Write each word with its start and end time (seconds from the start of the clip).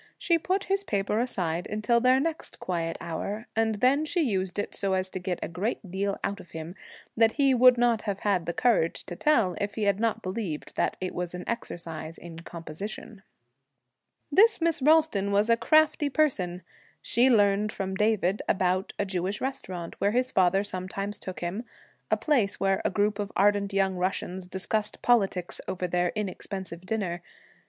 She 0.17 0.39
put 0.39 0.63
his 0.63 0.83
paper 0.83 1.19
aside 1.19 1.67
until 1.69 1.99
their 2.01 2.19
next 2.19 2.59
quiet 2.59 2.97
hour, 2.99 3.45
and 3.55 3.75
then 3.75 4.03
she 4.03 4.21
used 4.23 4.57
it 4.57 4.73
so 4.73 4.93
as 4.93 5.11
to 5.11 5.19
get 5.19 5.37
a 5.43 5.47
great 5.47 5.91
deal 5.91 6.17
out 6.23 6.39
of 6.39 6.49
him 6.49 6.73
that 7.15 7.33
he 7.33 7.53
would 7.53 7.77
not 7.77 8.01
have 8.01 8.21
had 8.21 8.47
the 8.47 8.53
courage 8.53 9.03
to 9.05 9.15
tell 9.15 9.55
if 9.61 9.75
he 9.75 9.83
had 9.83 9.99
not 9.99 10.23
believed 10.23 10.75
that 10.75 10.97
it 10.99 11.13
was 11.13 11.35
an 11.35 11.43
exercise 11.45 12.17
in 12.17 12.39
composition. 12.39 13.21
This 14.31 14.59
Miss 14.59 14.81
Ralston 14.81 15.31
was 15.31 15.51
a 15.51 15.55
crafty 15.57 16.09
person. 16.09 16.63
She 17.03 17.29
learned 17.29 17.71
from 17.71 17.93
David 17.93 18.41
about 18.49 18.93
a 18.97 19.05
Jewish 19.05 19.39
restaurant 19.39 19.93
where 20.01 20.13
his 20.13 20.31
father 20.31 20.63
sometimes 20.63 21.19
took 21.19 21.41
him; 21.41 21.63
a 22.09 22.17
place 22.17 22.59
where 22.59 22.81
a 22.83 22.89
group 22.89 23.19
of 23.19 23.31
ardent 23.35 23.71
young 23.71 23.93
Russians 23.97 24.47
discussed 24.47 25.03
politics 25.03 25.61
over 25.67 25.87
their 25.87 26.09
inexpensive 26.15 26.87
dinner. 26.87 27.21